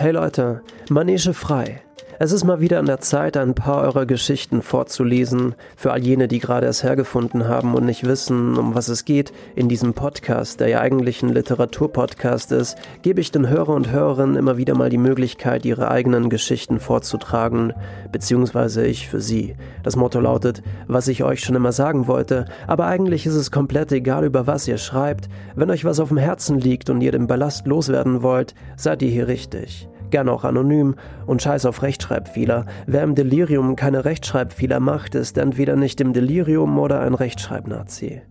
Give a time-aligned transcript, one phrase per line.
[0.00, 1.82] Hey Leute, Manege frei.
[2.18, 5.54] Es ist mal wieder an der Zeit, ein paar eurer Geschichten vorzulesen.
[5.76, 9.34] Für all jene, die gerade es hergefunden haben und nicht wissen, um was es geht,
[9.56, 14.36] in diesem Podcast, der ja eigentlich ein Literaturpodcast ist, gebe ich den Hörer und Hörerinnen
[14.36, 17.74] immer wieder mal die Möglichkeit, ihre eigenen Geschichten vorzutragen,
[18.10, 19.54] beziehungsweise ich für sie.
[19.82, 23.92] Das Motto lautet, was ich euch schon immer sagen wollte, aber eigentlich ist es komplett
[23.92, 25.28] egal, über was ihr schreibt.
[25.56, 29.10] Wenn euch was auf dem Herzen liegt und ihr den Ballast loswerden wollt, seid ihr
[29.10, 30.94] hier richtig gern auch anonym
[31.26, 32.66] und scheiß auf Rechtschreibfehler.
[32.86, 38.22] Wer im Delirium keine Rechtschreibfehler macht, ist entweder nicht im Delirium oder ein Rechtschreibnazi.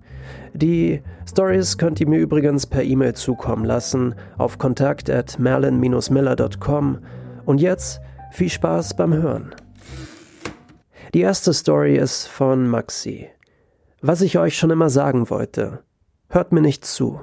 [0.53, 6.99] Die Stories könnt ihr mir übrigens per E-Mail zukommen lassen auf kontakt at merlin-miller.com.
[7.45, 9.55] Und jetzt viel Spaß beim Hören.
[11.13, 13.29] Die erste Story ist von Maxi.
[14.01, 15.79] Was ich euch schon immer sagen wollte.
[16.29, 17.21] Hört mir nicht zu.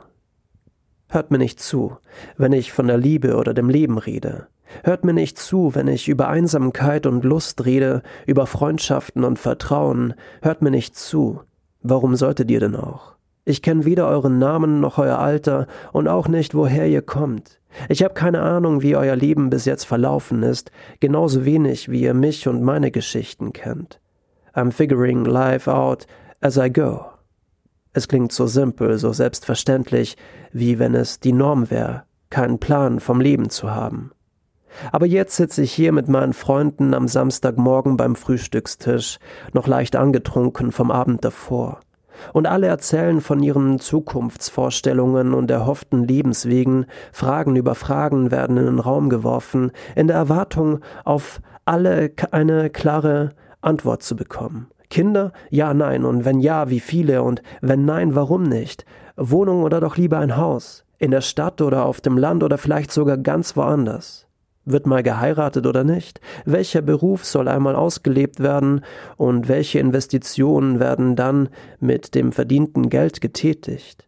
[1.17, 1.97] Hört mir nicht zu,
[2.37, 4.49] wenn ich von der Liebe oder dem Leben rede.
[4.85, 10.13] Hört mir nicht zu, wenn ich über Einsamkeit und Lust rede, über Freundschaften und Vertrauen.
[10.43, 11.41] Hört mir nicht zu.
[11.81, 13.15] Warum solltet ihr denn auch?
[13.47, 17.61] Ich kenne weder euren Namen noch euer Alter und auch nicht, woher ihr kommt.
[17.89, 22.13] Ich habe keine Ahnung, wie euer Leben bis jetzt verlaufen ist, genauso wenig wie ihr
[22.13, 24.03] mich und meine Geschichten kennt.
[24.55, 26.07] I'm figuring life out
[26.43, 27.16] as I go.
[27.97, 30.19] Es klingt so simpel, so selbstverständlich,
[30.53, 34.11] wie wenn es die Norm wäre, keinen Plan vom Leben zu haben.
[34.93, 39.19] Aber jetzt sitze ich hier mit meinen Freunden am Samstagmorgen beim Frühstückstisch,
[39.55, 41.81] noch leicht angetrunken vom Abend davor.
[42.35, 48.79] Und alle erzählen von ihren Zukunftsvorstellungen und erhofften Lebenswegen, Fragen über Fragen werden in den
[48.79, 53.31] Raum geworfen, in der Erwartung, auf alle eine klare
[53.63, 54.67] Antwort zu bekommen.
[54.91, 55.33] Kinder?
[55.51, 56.05] Ja, nein.
[56.05, 57.23] Und wenn ja, wie viele?
[57.23, 58.85] Und wenn nein, warum nicht?
[59.17, 60.85] Wohnung oder doch lieber ein Haus?
[60.99, 64.27] In der Stadt oder auf dem Land oder vielleicht sogar ganz woanders?
[64.65, 66.21] Wird mal geheiratet oder nicht?
[66.45, 68.81] Welcher Beruf soll einmal ausgelebt werden
[69.17, 74.06] und welche Investitionen werden dann mit dem verdienten Geld getätigt?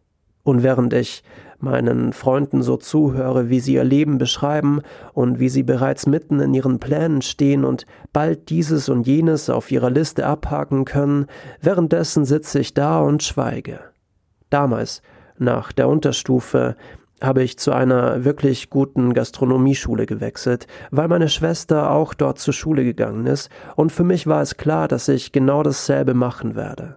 [0.49, 1.23] Und während ich
[1.59, 4.81] meinen Freunden so zuhöre, wie sie ihr Leben beschreiben
[5.13, 9.69] und wie sie bereits mitten in ihren Plänen stehen und bald dieses und jenes auf
[9.69, 11.27] ihrer Liste abhaken können,
[11.61, 13.79] währenddessen sitze ich da und schweige.
[14.49, 15.03] Damals,
[15.37, 16.75] nach der Unterstufe,
[17.21, 22.83] habe ich zu einer wirklich guten Gastronomieschule gewechselt, weil meine Schwester auch dort zur Schule
[22.83, 26.95] gegangen ist, und für mich war es klar, dass ich genau dasselbe machen werde.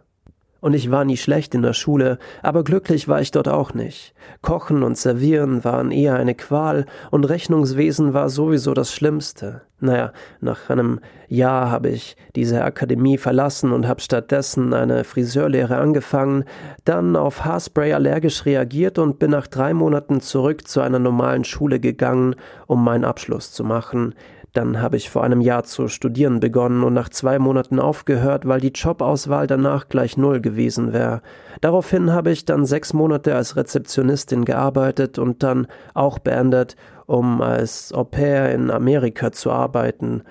[0.63, 4.15] Und ich war nie schlecht in der Schule, aber glücklich war ich dort auch nicht.
[4.43, 9.63] Kochen und Servieren waren eher eine Qual und Rechnungswesen war sowieso das Schlimmste.
[9.81, 16.45] Naja, nach einem Jahr habe ich diese Akademie verlassen und habe stattdessen eine Friseurlehre angefangen,
[16.85, 21.81] dann auf Haarspray allergisch reagiert und bin nach drei Monaten zurück zu einer normalen Schule
[21.81, 22.37] gegangen,
[22.69, 24.15] um meinen Abschluss zu machen.
[24.53, 28.61] Dann habe ich vor einem Jahr zu studieren begonnen und nach zwei Monaten aufgehört, weil
[28.61, 31.23] die Jobauswahl danach gleich null gewesen wäre.
[31.63, 36.77] Daraufhin habe ich dann sechs Monate als Rezeptionistin gearbeitet und dann auch beendet,
[37.07, 40.23] um als Au pair in Amerika zu arbeiten.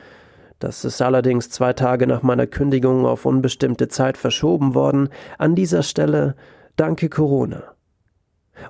[0.60, 5.10] Das ist allerdings zwei Tage nach meiner Kündigung auf unbestimmte Zeit verschoben worden.
[5.40, 6.36] An dieser Stelle
[6.76, 7.64] danke Corona.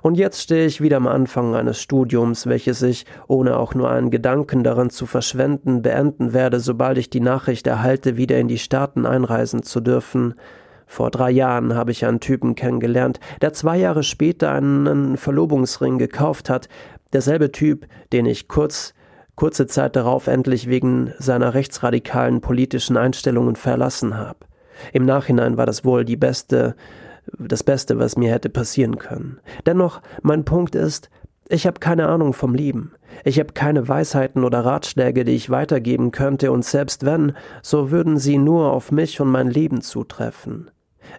[0.00, 4.10] Und jetzt stehe ich wieder am Anfang eines Studiums, welches ich, ohne auch nur einen
[4.10, 9.04] Gedanken daran zu verschwenden, beenden werde, sobald ich die Nachricht erhalte, wieder in die Staaten
[9.04, 10.34] einreisen zu dürfen.
[10.86, 16.50] Vor drei Jahren habe ich einen Typen kennengelernt, der zwei Jahre später einen Verlobungsring gekauft
[16.50, 16.68] hat,
[17.12, 18.94] derselbe Typ, den ich kurz
[19.34, 24.40] kurze Zeit darauf endlich wegen seiner rechtsradikalen politischen Einstellungen verlassen habe.
[24.92, 26.74] Im Nachhinein war das wohl die beste
[27.38, 29.40] das Beste, was mir hätte passieren können.
[29.66, 31.10] Dennoch, mein Punkt ist,
[31.48, 32.92] ich habe keine Ahnung vom Leben.
[33.24, 38.18] Ich habe keine Weisheiten oder Ratschläge, die ich weitergeben könnte, und selbst wenn, so würden
[38.18, 40.70] sie nur auf mich und mein Leben zutreffen.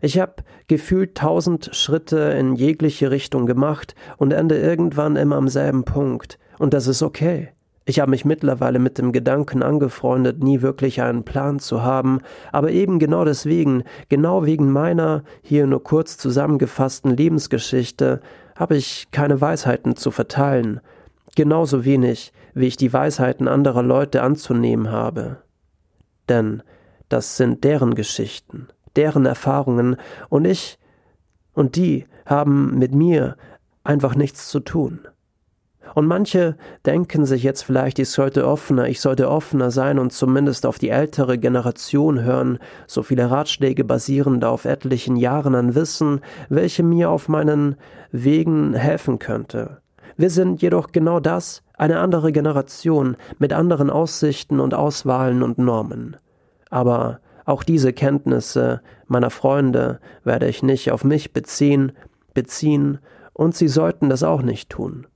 [0.01, 0.35] Ich habe
[0.67, 6.73] gefühlt tausend Schritte in jegliche Richtung gemacht und ende irgendwann immer am selben Punkt, und
[6.73, 7.52] das ist okay.
[7.85, 12.19] Ich habe mich mittlerweile mit dem Gedanken angefreundet, nie wirklich einen Plan zu haben,
[12.53, 18.21] aber eben genau deswegen, genau wegen meiner hier nur kurz zusammengefassten Lebensgeschichte,
[18.55, 20.79] habe ich keine Weisheiten zu verteilen,
[21.35, 25.37] genauso wenig, wie ich die Weisheiten anderer Leute anzunehmen habe.
[26.29, 26.63] Denn
[27.09, 29.97] das sind deren Geschichten, deren Erfahrungen,
[30.29, 30.79] und ich
[31.53, 33.35] und die haben mit mir
[33.83, 35.01] einfach nichts zu tun.
[35.95, 36.55] Und manche
[36.85, 40.89] denken sich jetzt vielleicht, ich sollte offener, ich sollte offener sein und zumindest auf die
[40.89, 47.29] ältere Generation hören, so viele Ratschläge basierend auf etlichen Jahren an Wissen, welche mir auf
[47.29, 47.75] meinen
[48.11, 49.81] Wegen helfen könnte.
[50.17, 56.17] Wir sind jedoch genau das, Eine andere Generation mit anderen Aussichten und Auswahlen und Normen.
[56.69, 61.91] Aber auch diese Kenntnisse meiner Freunde werde ich nicht auf mich beziehen,
[62.33, 62.99] beziehen,
[63.33, 65.07] und sie sollten das auch nicht tun.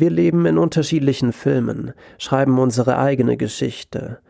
[0.00, 4.20] Wir leben in unterschiedlichen Filmen, schreiben unsere eigene Geschichte,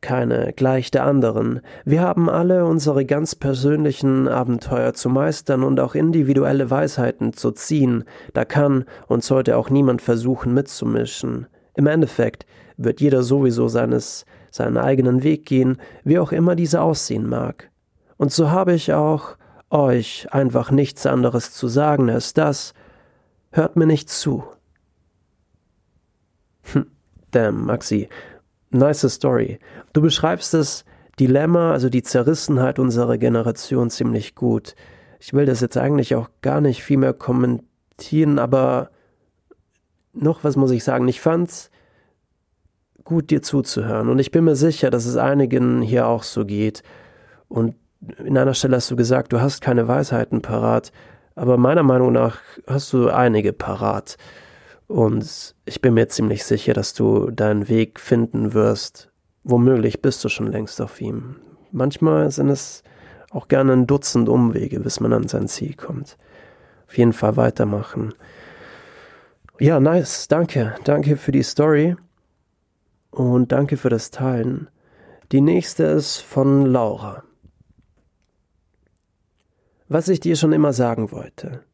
[0.00, 1.60] keine gleich der anderen.
[1.84, 8.04] Wir haben alle unsere ganz persönlichen Abenteuer zu meistern und auch individuelle Weisheiten zu ziehen,
[8.32, 11.48] da kann und sollte auch niemand versuchen mitzumischen.
[11.74, 17.28] Im Endeffekt wird jeder sowieso seines seinen eigenen Weg gehen, wie auch immer dieser aussehen
[17.28, 17.72] mag.
[18.18, 19.36] Und so habe ich auch
[19.68, 22.72] euch einfach nichts anderes zu sagen als das,
[23.50, 24.44] hört mir nicht zu.
[27.30, 28.08] Damn, Maxi,
[28.70, 29.58] nice Story.
[29.92, 30.84] Du beschreibst das
[31.20, 34.74] Dilemma, also die Zerrissenheit unserer Generation ziemlich gut.
[35.20, 38.90] Ich will das jetzt eigentlich auch gar nicht viel mehr kommentieren, aber
[40.12, 41.08] noch was muss ich sagen.
[41.08, 41.70] Ich fand's
[43.04, 44.08] gut, dir zuzuhören.
[44.08, 46.82] Und ich bin mir sicher, dass es einigen hier auch so geht.
[47.48, 47.74] Und
[48.18, 50.92] in einer Stelle hast du gesagt, du hast keine Weisheiten parat.
[51.34, 54.16] Aber meiner Meinung nach hast du einige parat.
[54.88, 59.10] Und ich bin mir ziemlich sicher, dass du deinen Weg finden wirst.
[59.44, 61.36] Womöglich bist du schon längst auf ihm.
[61.70, 62.82] Manchmal sind es
[63.30, 66.16] auch gerne ein Dutzend Umwege, bis man an sein Ziel kommt.
[66.86, 68.14] Auf jeden Fall weitermachen.
[69.60, 70.26] Ja, nice.
[70.28, 70.74] Danke.
[70.84, 71.96] Danke für die Story
[73.10, 74.68] und danke für das Teilen.
[75.32, 77.24] Die nächste ist von Laura.
[79.88, 81.67] Was ich dir schon immer sagen wollte.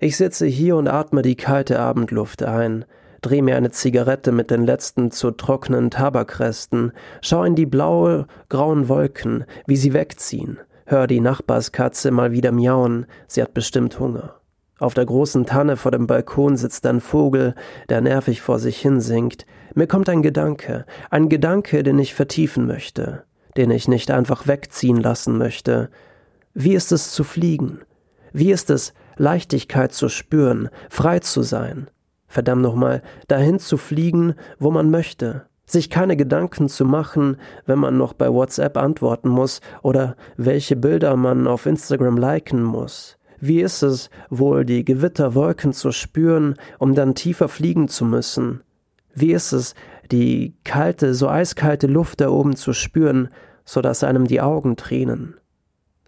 [0.00, 2.84] Ich sitze hier und atme die kalte Abendluft ein,
[3.22, 8.88] dreh mir eine Zigarette mit den letzten zu trockenen Tabakresten, schau in die blaue, grauen
[8.88, 14.34] Wolken, wie sie wegziehen, hör die Nachbarskatze mal wieder miauen, sie hat bestimmt Hunger.
[14.78, 17.54] Auf der großen Tanne vor dem Balkon sitzt ein Vogel,
[17.88, 19.46] der nervig vor sich hinsingt.
[19.76, 23.22] Mir kommt ein Gedanke, ein Gedanke, den ich vertiefen möchte,
[23.56, 25.88] den ich nicht einfach wegziehen lassen möchte.
[26.52, 27.82] Wie ist es zu fliegen?
[28.32, 31.88] Wie ist es, Leichtigkeit zu spüren, frei zu sein?
[32.28, 37.36] Verdammt nochmal, dahin zu fliegen, wo man möchte, sich keine Gedanken zu machen,
[37.66, 43.18] wenn man noch bei WhatsApp antworten muss oder welche Bilder man auf Instagram liken muss.
[43.40, 48.62] Wie ist es wohl, die Gewitterwolken zu spüren, um dann tiefer fliegen zu müssen?
[49.14, 49.74] Wie ist es,
[50.10, 53.28] die kalte, so eiskalte Luft da oben zu spüren,
[53.64, 55.34] so dass einem die Augen tränen?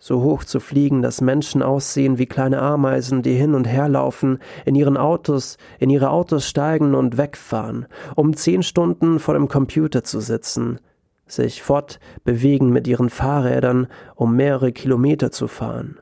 [0.06, 4.38] So hoch zu fliegen, dass Menschen aussehen wie kleine Ameisen, die hin und her laufen,
[4.66, 10.04] in ihren Autos, in ihre Autos steigen und wegfahren, um zehn Stunden vor dem Computer
[10.04, 10.78] zu sitzen,
[11.26, 16.00] sich fortbewegen mit ihren Fahrrädern, um mehrere Kilometer zu fahren.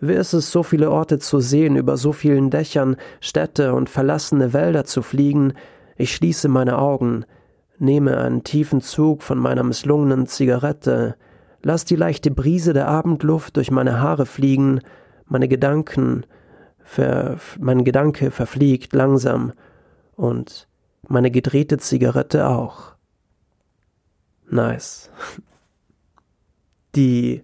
[0.00, 4.52] Wie ist es, so viele Orte zu sehen, über so vielen Dächern, Städte und verlassene
[4.52, 5.54] Wälder zu fliegen?
[5.96, 7.24] Ich schließe meine Augen,
[7.80, 11.16] nehme einen tiefen Zug von meiner misslungenen Zigarette,
[11.62, 14.80] lass die leichte Brise der Abendluft durch meine Haare fliegen,
[15.26, 16.26] meine Gedanken,
[16.84, 19.52] ver, mein Gedanke verfliegt langsam
[20.14, 20.68] und
[21.08, 22.94] meine gedrehte Zigarette auch.
[24.50, 25.10] Nice.
[26.94, 27.42] Die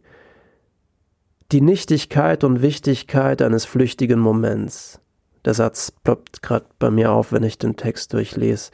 [1.50, 5.00] die Nichtigkeit und Wichtigkeit eines flüchtigen Moments.
[5.46, 8.70] Der Satz ploppt gerade bei mir auf, wenn ich den Text durchlese.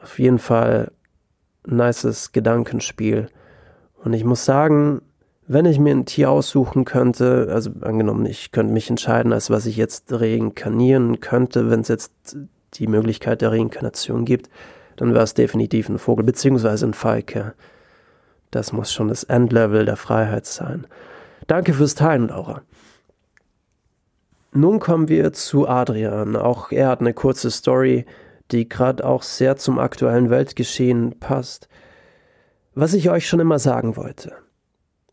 [0.00, 0.92] Auf jeden Fall
[1.66, 3.28] nices Gedankenspiel.
[4.04, 5.00] Und ich muss sagen,
[5.46, 9.66] wenn ich mir ein Tier aussuchen könnte, also angenommen, ich könnte mich entscheiden, als was
[9.66, 12.12] ich jetzt reinkarnieren könnte, wenn es jetzt
[12.74, 14.50] die Möglichkeit der Reinkarnation gibt,
[14.96, 17.54] dann wäre es definitiv ein Vogel, beziehungsweise ein Falke.
[18.50, 20.86] Das muss schon das Endlevel der Freiheit sein.
[21.46, 22.62] Danke fürs Teilen, Laura.
[24.52, 26.36] Nun kommen wir zu Adrian.
[26.36, 28.06] Auch er hat eine kurze Story,
[28.52, 31.68] die gerade auch sehr zum aktuellen Weltgeschehen passt.
[32.76, 34.32] Was ich euch schon immer sagen wollte.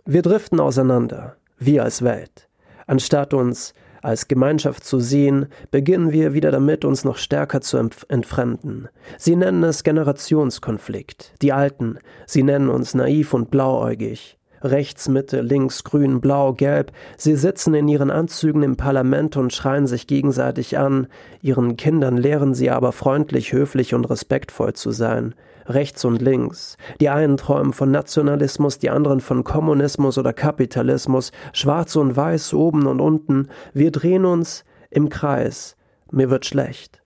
[0.04, 2.50] Wir driften auseinander, wir als Welt.
[2.88, 7.78] Anstatt uns als Gemeinschaft zu sehen, beginnen wir wieder damit, uns noch stärker zu
[8.08, 8.90] entfremden.
[9.20, 11.36] Sie nennen es Generationskonflikt.
[11.44, 16.92] Die Alten, sie nennen uns naiv und blauäugig rechts, Mitte, links, grün, blau, gelb.
[17.18, 21.08] Sie sitzen in ihren Anzügen im Parlament und schreien sich gegenseitig an.
[21.42, 25.36] Ihren Kindern lehren sie aber freundlich, höflich und respektvoll zu sein.
[25.68, 26.78] Rechts und links.
[27.00, 31.32] Die einen träumen von Nationalismus, die anderen von Kommunismus oder Kapitalismus.
[31.54, 33.48] Schwarz und weiß, oben und unten.
[33.74, 35.76] Wir drehen uns im Kreis.
[36.12, 37.01] Mir wird schlecht.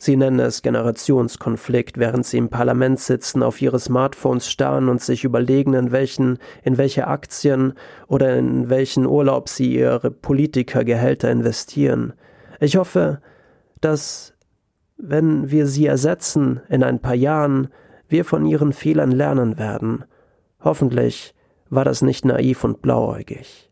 [0.00, 5.24] Sie nennen es Generationskonflikt, während sie im Parlament sitzen, auf ihre Smartphones starren und sich
[5.24, 7.74] überlegen, in welchen, in welche Aktien
[8.06, 12.12] oder in welchen Urlaub sie ihre Politikergehälter investieren.
[12.60, 13.20] Ich hoffe,
[13.80, 14.34] dass
[14.98, 17.68] wenn wir sie ersetzen in ein paar Jahren,
[18.08, 20.04] wir von ihren Fehlern lernen werden.
[20.60, 21.34] Hoffentlich
[21.70, 23.70] war das nicht naiv und blauäugig.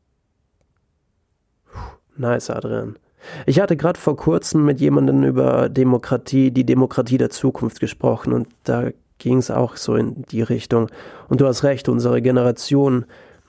[2.16, 2.98] Nice, Adrian.
[3.46, 8.48] Ich hatte gerade vor kurzem mit jemandem über Demokratie, die Demokratie der Zukunft gesprochen und
[8.64, 10.88] da ging es auch so in die Richtung.
[11.28, 13.06] Und du hast recht, unsere Generation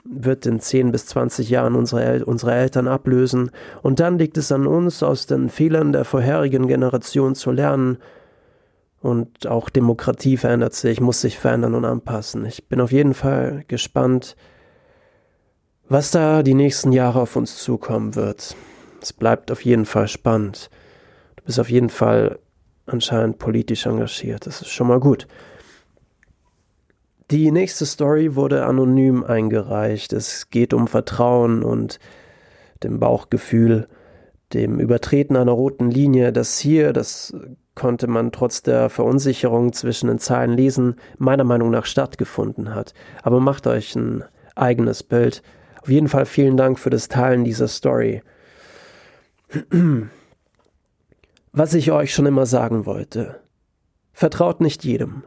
[0.09, 4.51] wird in 10 bis 20 Jahren unsere, El unsere Eltern ablösen und dann liegt es
[4.51, 7.97] an uns, aus den Fehlern der vorherigen Generation zu lernen.
[8.99, 12.45] Und auch Demokratie verändert sich, muss sich verändern und anpassen.
[12.45, 14.35] Ich bin auf jeden Fall gespannt,
[15.87, 18.55] was da die nächsten Jahre auf uns zukommen wird.
[19.07, 20.69] Es bleibt auf jeden Fall spannend.
[21.37, 22.39] Du bist auf jeden Fall
[22.87, 24.45] anscheinend politisch engagiert.
[24.45, 25.27] Das ist schon mal gut.
[27.31, 30.11] Die nächste Story wurde anonym eingereicht.
[30.11, 31.99] Es geht um Vertrauen und
[32.83, 33.87] dem Bauchgefühl,
[34.51, 37.33] dem Übertreten einer roten Linie, das hier, das
[37.75, 42.93] konnte man trotz der Verunsicherung zwischen den Zeilen lesen, meiner Meinung nach stattgefunden hat.
[43.23, 45.43] Aber macht euch ein eigenes Bild.
[45.81, 48.21] Auf jeden Fall vielen Dank für das Teilen dieser Story.
[51.51, 53.39] Was ich euch schon immer sagen wollte.
[54.13, 55.23] Vertraut nicht jedem.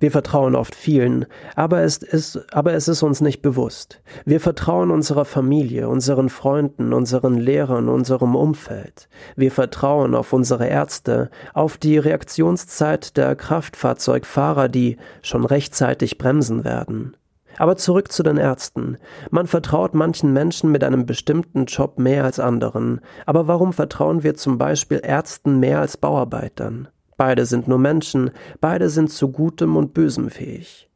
[0.00, 4.02] Wir vertrauen oft vielen, aber es, ist, aber es ist uns nicht bewusst.
[4.24, 9.08] Wir vertrauen unserer Familie, unseren Freunden, unseren Lehrern, unserem Umfeld.
[9.36, 17.16] Wir vertrauen auf unsere Ärzte, auf die Reaktionszeit der Kraftfahrzeugfahrer, die schon rechtzeitig bremsen werden.
[17.58, 18.98] Aber zurück zu den Ärzten.
[19.30, 23.00] Man vertraut manchen Menschen mit einem bestimmten Job mehr als anderen.
[23.26, 26.88] Aber warum vertrauen wir zum Beispiel Ärzten mehr als Bauarbeitern?
[27.16, 28.30] Beide sind nur Menschen,
[28.60, 30.90] beide sind zu Gutem und Bösem fähig.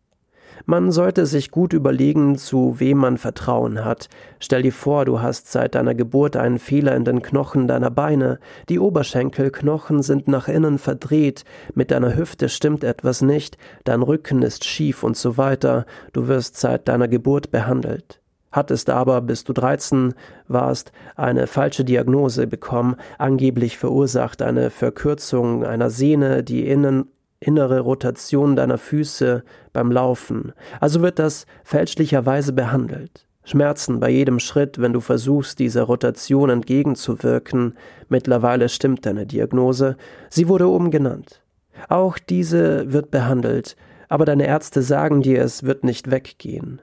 [0.66, 4.08] Man sollte sich gut überlegen, zu wem man Vertrauen hat.
[4.40, 8.38] Stell dir vor, du hast seit deiner Geburt einen Fehler in den Knochen deiner Beine,
[8.68, 14.64] die Oberschenkelknochen sind nach innen verdreht, mit deiner Hüfte stimmt etwas nicht, dein Rücken ist
[14.64, 18.20] schief und so weiter, du wirst seit deiner Geburt behandelt.
[18.50, 20.14] Hattest aber, bis du 13
[20.46, 28.56] warst, eine falsche Diagnose bekommen, angeblich verursacht eine Verkürzung einer Sehne, die innen, innere Rotation
[28.56, 30.52] deiner Füße beim Laufen.
[30.80, 33.26] Also wird das fälschlicherweise behandelt.
[33.44, 37.78] Schmerzen bei jedem Schritt, wenn du versuchst, dieser Rotation entgegenzuwirken.
[38.08, 39.96] Mittlerweile stimmt deine Diagnose.
[40.28, 41.40] Sie wurde oben genannt.
[41.88, 43.76] Auch diese wird behandelt,
[44.08, 46.82] aber deine Ärzte sagen dir, es wird nicht weggehen.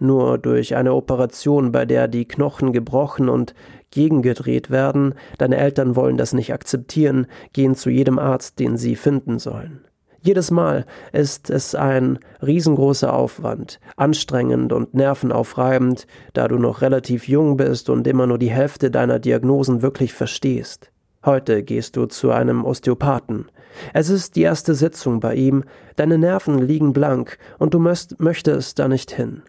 [0.00, 3.54] Nur durch eine Operation, bei der die Knochen gebrochen und
[3.90, 9.38] gegengedreht werden, deine Eltern wollen das nicht akzeptieren, gehen zu jedem Arzt, den sie finden
[9.38, 9.84] sollen.
[10.22, 17.56] Jedes Mal ist es ein riesengroßer Aufwand, anstrengend und nervenaufreibend, da du noch relativ jung
[17.56, 20.90] bist und immer nur die Hälfte deiner Diagnosen wirklich verstehst.
[21.24, 23.50] Heute gehst du zu einem Osteopathen.
[23.92, 25.64] Es ist die erste Sitzung bei ihm,
[25.96, 29.42] deine Nerven liegen blank und du möchtest da nicht hin.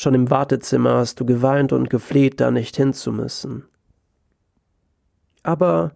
[0.00, 3.64] Schon im Wartezimmer hast du geweint und gefleht, da nicht hinzumüssen.
[5.42, 5.92] Aber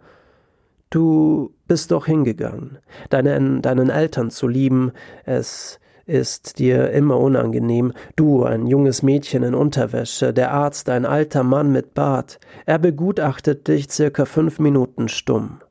[0.90, 4.92] du bist doch hingegangen, deinen, deinen Eltern zu lieben,
[5.24, 11.42] es ist dir immer unangenehm, du, ein junges Mädchen in Unterwäsche, der Arzt, ein alter
[11.42, 15.62] Mann mit Bart, er begutachtet dich circa fünf Minuten stumm.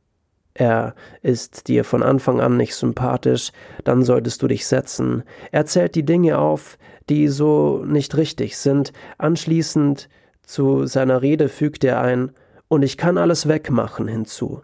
[0.55, 3.51] Er ist dir von Anfang an nicht sympathisch,
[3.83, 5.23] dann solltest du dich setzen.
[5.51, 6.77] Er zählt die Dinge auf,
[7.09, 8.93] die so nicht richtig sind.
[9.17, 10.09] Anschließend
[10.43, 12.31] zu seiner Rede fügt er ein
[12.67, 14.61] und ich kann alles wegmachen hinzu.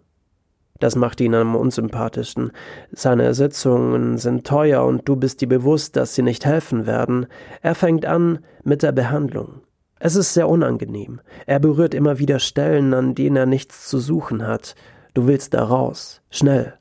[0.79, 2.51] Das macht ihn am unsympathischsten.
[2.91, 7.27] Seine Sitzungen sind teuer und du bist dir bewusst, dass sie nicht helfen werden.
[7.61, 9.61] Er fängt an mit der Behandlung.
[9.99, 11.19] Es ist sehr unangenehm.
[11.45, 14.75] Er berührt immer wieder Stellen, an denen er nichts zu suchen hat.
[15.13, 16.21] Du willst da raus.
[16.29, 16.75] Schnell.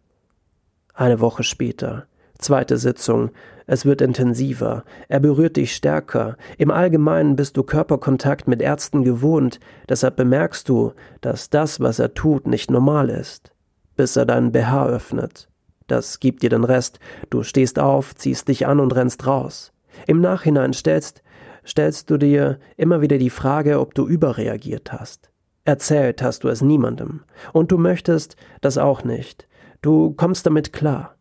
[0.94, 2.06] Eine Woche später.
[2.38, 3.30] Zweite Sitzung.
[3.70, 4.82] Es wird intensiver.
[5.08, 6.38] Er berührt dich stärker.
[6.56, 9.60] Im Allgemeinen bist du Körperkontakt mit Ärzten gewohnt.
[9.90, 13.52] Deshalb bemerkst du, dass das, was er tut, nicht normal ist.
[13.94, 15.50] Bis er deinen BH öffnet.
[15.86, 16.98] Das gibt dir den Rest.
[17.28, 19.74] Du stehst auf, ziehst dich an und rennst raus.
[20.06, 21.22] Im Nachhinein stellst,
[21.66, 25.30] stellst du dir immer wieder die Frage, ob du überreagiert hast.
[25.66, 27.20] Erzählt hast du es niemandem.
[27.52, 29.46] Und du möchtest das auch nicht.
[29.82, 31.17] Du kommst damit klar.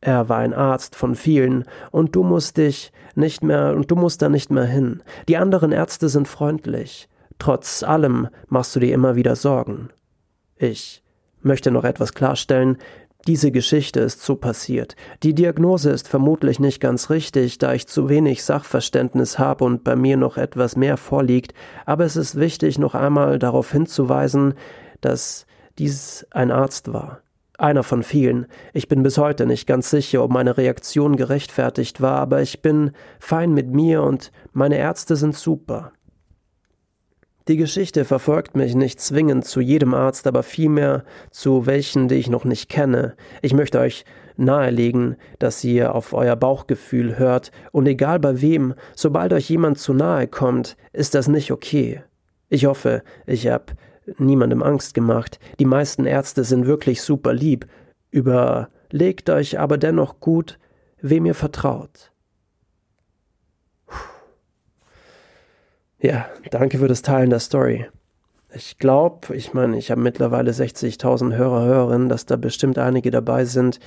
[0.00, 4.22] Er war ein Arzt von vielen, und du musst dich nicht mehr, und du musst
[4.22, 5.02] da nicht mehr hin.
[5.28, 7.08] Die anderen Ärzte sind freundlich.
[7.38, 9.90] Trotz allem machst du dir immer wieder Sorgen.
[10.56, 11.02] Ich
[11.42, 12.78] möchte noch etwas klarstellen.
[13.26, 14.96] Diese Geschichte ist so passiert.
[15.22, 19.96] Die Diagnose ist vermutlich nicht ganz richtig, da ich zu wenig Sachverständnis habe und bei
[19.96, 21.52] mir noch etwas mehr vorliegt,
[21.84, 24.54] aber es ist wichtig, noch einmal darauf hinzuweisen,
[25.02, 25.46] dass
[25.78, 27.20] dies ein Arzt war.
[27.60, 28.46] Einer von vielen.
[28.72, 32.92] Ich bin bis heute nicht ganz sicher, ob meine Reaktion gerechtfertigt war, aber ich bin
[33.18, 35.92] fein mit mir und meine Ärzte sind super.
[37.48, 42.30] Die Geschichte verfolgt mich nicht zwingend zu jedem Arzt, aber vielmehr zu welchen, die ich
[42.30, 43.14] noch nicht kenne.
[43.42, 44.06] Ich möchte euch
[44.38, 49.92] nahelegen, dass ihr auf euer Bauchgefühl hört, und egal bei wem, sobald euch jemand zu
[49.92, 52.02] nahe kommt, ist das nicht okay.
[52.48, 53.66] Ich hoffe, ich habe
[54.18, 55.38] niemandem Angst gemacht.
[55.58, 57.66] Die meisten Ärzte sind wirklich super lieb.
[58.10, 60.58] Überlegt euch aber dennoch gut,
[61.00, 62.10] wem ihr vertraut.
[65.98, 67.86] Ja, danke für das Teilen der Story.
[68.52, 73.44] Ich glaube, ich meine, ich habe mittlerweile 60.000 Hörer, Hörerinnen, dass da bestimmt einige dabei
[73.44, 73.78] sind,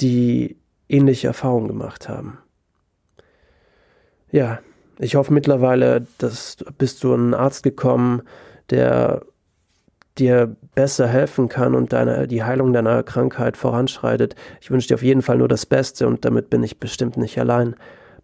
[0.00, 0.56] die
[0.88, 2.38] ähnliche Erfahrungen gemacht haben.
[4.30, 4.60] Ja,
[4.98, 8.22] ich hoffe mittlerweile, dass bist du ein Arzt gekommen,
[8.70, 9.22] der
[10.18, 14.34] dir besser helfen kann und deine, die Heilung deiner Krankheit voranschreitet.
[14.60, 17.38] Ich wünsche dir auf jeden Fall nur das Beste und damit bin ich bestimmt nicht
[17.38, 17.76] allein.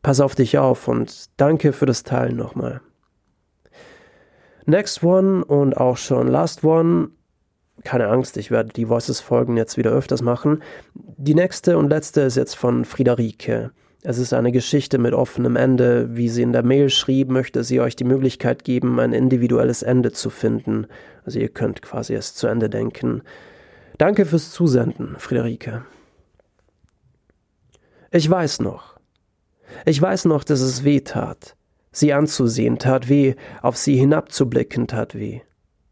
[0.03, 2.81] Pass auf dich auf und danke für das Teilen nochmal.
[4.67, 7.09] Next One und auch schon Last One.
[7.85, 10.63] Keine Angst, ich werde die Voices-Folgen jetzt wieder öfters machen.
[10.95, 13.71] Die nächste und letzte ist jetzt von Friederike.
[14.03, 16.17] Es ist eine Geschichte mit offenem Ende.
[16.17, 20.13] Wie sie in der Mail schrieb, möchte sie euch die Möglichkeit geben, ein individuelles Ende
[20.13, 20.87] zu finden.
[21.25, 23.23] Also ihr könnt quasi es zu Ende denken.
[23.99, 25.85] Danke fürs Zusenden, Friederike.
[28.13, 28.99] Ich weiß noch.
[29.85, 31.57] Ich weiß noch, dass es weh tat.
[31.91, 35.41] Sie anzusehen tat weh, auf sie hinabzublicken tat weh.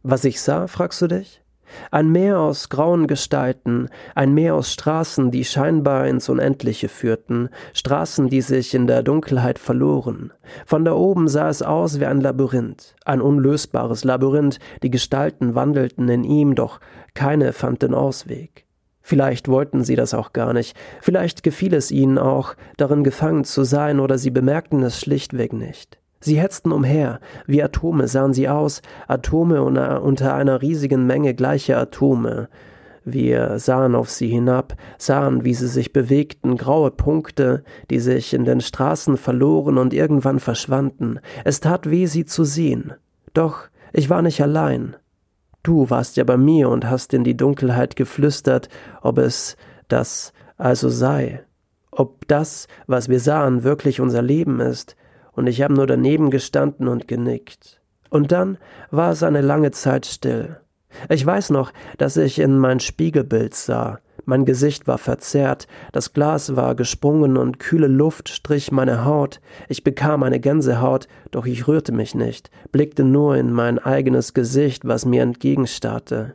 [0.03, 1.43] Was ich sah, fragst du dich?
[1.91, 8.29] Ein Meer aus grauen Gestalten, ein Meer aus Straßen, die scheinbar ins Unendliche führten, Straßen,
[8.29, 10.33] die sich in der Dunkelheit verloren.
[10.65, 16.09] Von da oben sah es aus wie ein Labyrinth, ein unlösbares Labyrinth, die Gestalten wandelten
[16.09, 16.81] in ihm, doch
[17.15, 18.67] keine fand den Ausweg.
[19.03, 23.63] Vielleicht wollten sie das auch gar nicht, vielleicht gefiel es ihnen auch, darin gefangen zu
[23.63, 26.01] sein, oder sie bemerkten es schlichtweg nicht.
[26.27, 32.49] Sie hetzten umher, wie Atome sahen sie aus, Atome unter einer riesigen Menge gleicher Atome.
[33.05, 38.45] Wir sahen auf sie hinab, sahen, wie sie sich bewegten, graue Punkte, die sich in
[38.45, 41.21] den Straßen verloren und irgendwann verschwanden.
[41.45, 42.95] Es tat weh, sie zu sehen.
[43.33, 44.97] Doch ich war nicht allein.
[45.63, 48.69] Du warst ja bei mir und hast in die Dunkelheit geflüstert,
[49.01, 51.45] ob es das also sei,
[51.93, 54.97] ob das, was wir sahen, wirklich unser Leben ist,
[55.37, 57.81] und ich habe nur daneben gestanden und genickt.
[58.11, 58.59] Und dann
[58.91, 60.57] war es eine lange Zeit still.
[61.09, 66.57] Ich weiß noch, dass ich in mein Spiegelbild sah, mein Gesicht war verzerrt, das Glas
[66.57, 69.41] war gesprungen und kühle Luft strich meine Haut.
[69.69, 74.85] Ich bekam eine Gänsehaut, doch ich rührte mich nicht, blickte nur in mein eigenes Gesicht,
[74.85, 76.35] was mir entgegenstarrte.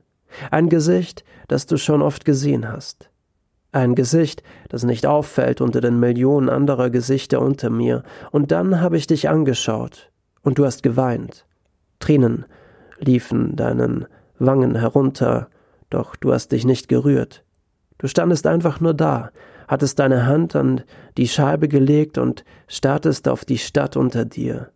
[0.51, 3.10] Ein Gesicht, das du schon oft gesehen hast.
[3.71, 8.03] Ein Gesicht, das nicht auffällt unter den Millionen anderer Gesichter unter mir.
[8.31, 10.11] Und dann habe ich dich angeschaut,
[10.43, 11.45] und du hast geweint.
[11.99, 12.45] Tränen
[12.99, 14.05] liefen deinen
[14.39, 15.47] Wangen herunter,
[15.89, 17.43] doch du hast dich nicht gerührt.
[17.97, 19.31] Du standest einfach nur da,
[19.67, 20.81] hattest deine Hand an
[21.17, 24.71] die Scheibe gelegt und starrtest auf die Stadt unter dir.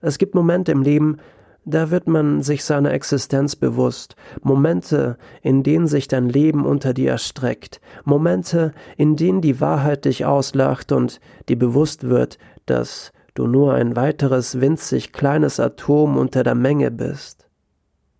[0.00, 1.18] Es gibt Momente im Leben,
[1.64, 7.10] da wird man sich seiner Existenz bewusst, Momente, in denen sich dein Leben unter dir
[7.10, 13.74] erstreckt, Momente, in denen die Wahrheit dich auslacht und dir bewusst wird, dass du nur
[13.74, 17.46] ein weiteres winzig kleines Atom unter der Menge bist.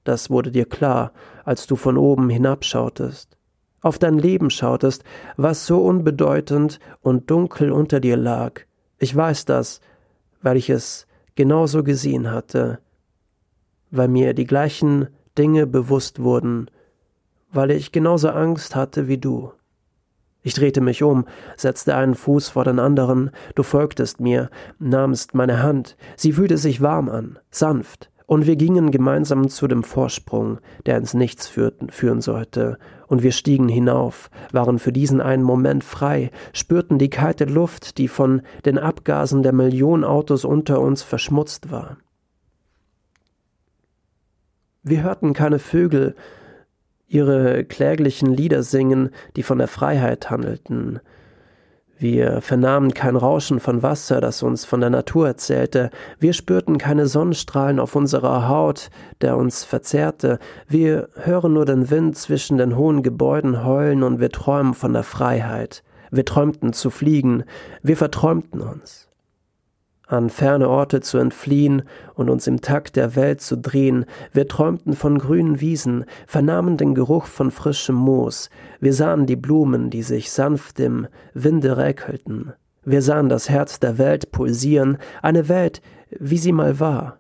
[0.04, 1.12] Das wurde dir klar,
[1.44, 3.36] als du von oben hinabschautest
[3.82, 5.04] auf dein Leben schautest,
[5.36, 8.62] was so unbedeutend und dunkel unter dir lag.
[8.98, 9.80] Ich weiß das,
[10.42, 12.80] weil ich es genauso gesehen hatte,
[13.90, 16.70] weil mir die gleichen Dinge bewusst wurden,
[17.52, 19.52] weil ich genauso Angst hatte wie du.
[20.42, 21.26] Ich drehte mich um,
[21.56, 24.48] setzte einen Fuß vor den anderen, du folgtest mir,
[24.78, 29.82] nahmst meine Hand, sie fühlte sich warm an, sanft, und wir gingen gemeinsam zu dem
[29.82, 35.42] Vorsprung, der ins Nichts führten, führen sollte, und wir stiegen hinauf, waren für diesen einen
[35.42, 41.02] Moment frei, spürten die kalte Luft, die von den Abgasen der Millionen Autos unter uns
[41.02, 41.96] verschmutzt war.
[44.82, 46.14] Wir hörten keine Vögel
[47.06, 51.00] ihre kläglichen Lieder singen, die von der Freiheit handelten,
[52.00, 55.90] wir vernahmen kein Rauschen von Wasser, das uns von der Natur erzählte.
[56.18, 58.88] Wir spürten keine Sonnenstrahlen auf unserer Haut,
[59.20, 60.38] der uns verzehrte.
[60.66, 65.02] Wir hören nur den Wind zwischen den hohen Gebäuden heulen und wir träumen von der
[65.02, 65.82] Freiheit.
[66.10, 67.44] Wir träumten zu fliegen.
[67.82, 69.09] Wir verträumten uns.
[70.10, 71.82] An ferne Orte zu entfliehen
[72.14, 74.06] und uns im Takt der Welt zu drehen.
[74.32, 78.50] Wir träumten von grünen Wiesen, vernahmen den Geruch von frischem Moos.
[78.80, 82.52] Wir sahen die Blumen, die sich sanft im Winde räkelten.
[82.84, 85.80] Wir sahen das Herz der Welt pulsieren, eine Welt,
[86.18, 87.18] wie sie mal war.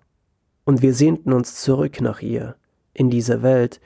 [0.64, 2.56] Und wir sehnten uns zurück nach ihr,
[2.92, 3.80] in diese Welt,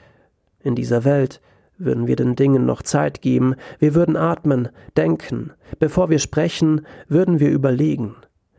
[0.61, 1.41] in dieser Welt,
[1.77, 7.39] würden wir den Dingen noch Zeit geben, wir würden atmen, denken, bevor wir sprechen, würden
[7.39, 8.15] wir überlegen.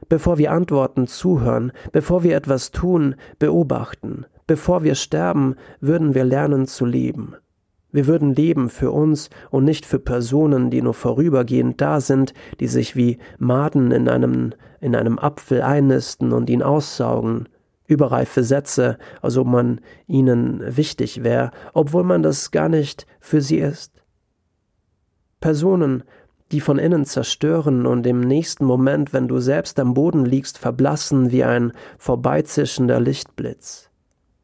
[0.09, 6.67] Bevor wir antworten, zuhören, bevor wir etwas tun, beobachten, bevor wir sterben, würden wir lernen
[6.67, 7.35] zu leben.
[7.91, 12.69] Wir würden leben für uns und nicht für Personen, die nur vorübergehend da sind, die
[12.69, 17.49] sich wie Maden in einem, in einem Apfel einnisten und ihn aussaugen.
[17.87, 23.59] Überreife Sätze, als ob man ihnen wichtig wäre, obwohl man das gar nicht für sie
[23.59, 23.93] ist.
[25.41, 26.03] Personen,
[26.53, 31.33] die von innen zerstören und im nächsten Moment, wenn du selbst am Boden liegst, verblassen
[31.33, 33.91] wie ein vorbeizischender Lichtblitz.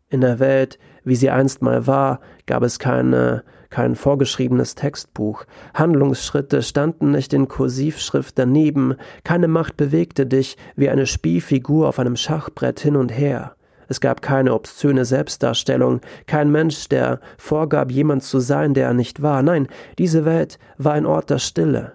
[0.09, 6.63] In der Welt, wie sie einst mal war, gab es keine, kein vorgeschriebenes Textbuch, Handlungsschritte
[6.63, 12.81] standen nicht in Kursivschrift daneben, keine Macht bewegte dich wie eine Spielfigur auf einem Schachbrett
[12.81, 13.57] hin und her.
[13.89, 19.23] Es gab keine obszöne Selbstdarstellung, kein Mensch, der vorgab, jemand zu sein, der er nicht
[19.23, 19.43] war.
[19.43, 19.69] Nein,
[19.99, 21.93] diese Welt war ein Ort der Stille,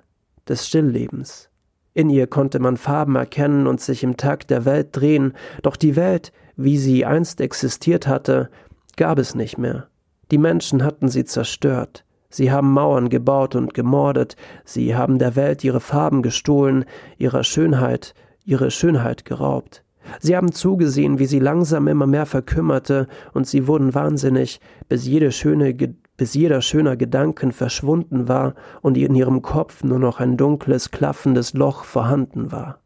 [0.48, 1.50] des Stilllebens.
[1.94, 5.96] In ihr konnte man Farben erkennen und sich im Takt der Welt drehen, doch die
[5.96, 8.50] Welt, wie sie einst existiert hatte,
[8.98, 9.88] gab es nicht mehr.
[10.32, 12.04] Die Menschen hatten sie zerstört.
[12.30, 16.86] Sie haben Mauern gebaut und gemordet, sie haben der Welt ihre Farben gestohlen,
[17.18, 19.84] ihrer Schönheit, ihre Schönheit geraubt.
[20.20, 25.32] Sie haben zugesehen, wie sie langsam immer mehr verkümmerte, und sie wurden wahnsinnig, bis, jede
[25.32, 25.76] schöne,
[26.18, 31.54] bis jeder schöner Gedanken verschwunden war und in ihrem Kopf nur noch ein dunkles, klaffendes
[31.54, 32.80] Loch vorhanden war.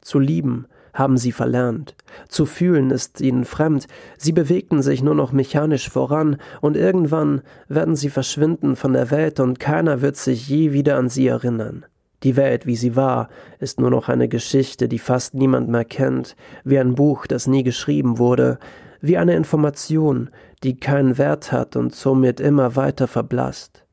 [0.00, 1.96] Zu lieben haben sie verlernt,
[2.28, 3.86] zu fühlen ist ihnen fremd,
[4.18, 9.40] sie bewegten sich nur noch mechanisch voran, und irgendwann werden sie verschwinden von der Welt
[9.40, 11.86] und keiner wird sich je wieder an sie erinnern.
[12.22, 16.36] Die Welt, wie sie war, ist nur noch eine Geschichte, die fast niemand mehr kennt,
[16.64, 18.58] wie ein Buch, das nie geschrieben wurde,
[19.00, 20.30] wie eine Information,
[20.62, 23.84] die keinen Wert hat und somit immer weiter verblasst.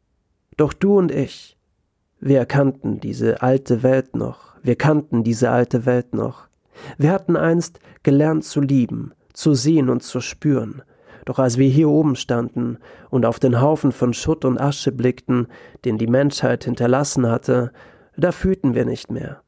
[0.58, 1.58] Doch du und ich,
[2.20, 6.48] wir kannten diese alte Welt noch, wir kannten diese alte Welt noch.
[6.98, 10.84] Wir hatten einst gelernt zu lieben, zu sehen und zu spüren,
[11.26, 12.78] doch als wir hier oben standen
[13.10, 15.48] und auf den Haufen von Schutt und Asche blickten,
[15.86, 17.72] den die Menschheit hinterlassen hatte,
[18.20, 19.42] da fühlten wir nicht mehr.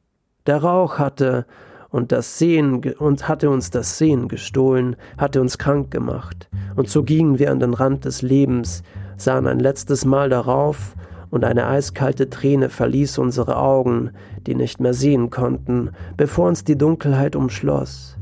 [0.46, 1.46] Der Rauch hatte
[1.90, 6.48] und das Sehen und hatte uns das Sehen gestohlen, hatte uns krank gemacht.
[6.74, 8.82] Und so gingen wir an den Rand des Lebens,
[9.16, 10.94] sahen ein letztes Mal darauf,
[11.30, 14.10] und eine eiskalte Träne verließ unsere Augen,
[14.46, 18.18] die nicht mehr sehen konnten, bevor uns die Dunkelheit umschloss.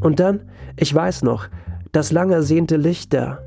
[0.00, 0.40] Und dann,
[0.76, 1.46] ich weiß noch,
[1.92, 3.42] das lang ersehnte Licht der